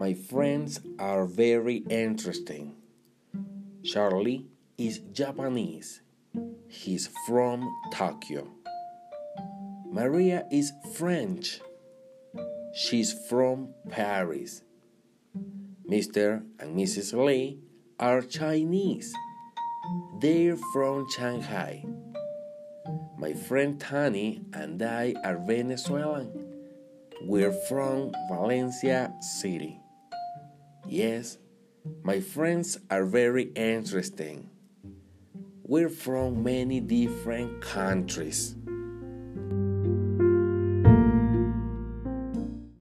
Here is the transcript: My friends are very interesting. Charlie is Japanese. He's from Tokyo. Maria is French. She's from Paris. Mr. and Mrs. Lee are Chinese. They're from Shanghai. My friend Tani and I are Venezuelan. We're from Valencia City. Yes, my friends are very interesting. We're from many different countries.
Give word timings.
My 0.00 0.14
friends 0.14 0.80
are 0.98 1.26
very 1.26 1.84
interesting. 1.90 2.74
Charlie 3.84 4.46
is 4.78 5.00
Japanese. 5.12 6.00
He's 6.68 7.10
from 7.26 7.68
Tokyo. 7.92 8.48
Maria 9.84 10.46
is 10.50 10.72
French. 10.94 11.60
She's 12.74 13.12
from 13.28 13.74
Paris. 13.90 14.62
Mr. 15.86 16.44
and 16.58 16.74
Mrs. 16.74 17.12
Lee 17.12 17.58
are 17.98 18.22
Chinese. 18.22 19.12
They're 20.18 20.56
from 20.72 21.10
Shanghai. 21.10 21.84
My 23.18 23.34
friend 23.34 23.78
Tani 23.78 24.40
and 24.54 24.80
I 24.80 25.14
are 25.22 25.36
Venezuelan. 25.36 26.32
We're 27.26 27.52
from 27.52 28.12
Valencia 28.30 29.12
City. 29.20 29.79
Yes, 30.86 31.38
my 32.02 32.20
friends 32.20 32.78
are 32.90 33.04
very 33.04 33.44
interesting. 33.54 34.50
We're 35.62 35.88
from 35.88 36.42
many 36.42 36.80
different 36.80 37.60
countries. 37.60 38.56